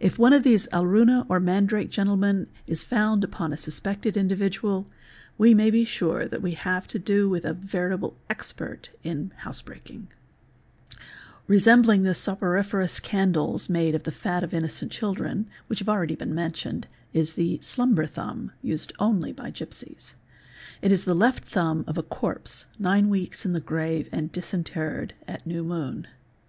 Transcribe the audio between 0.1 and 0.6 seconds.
one of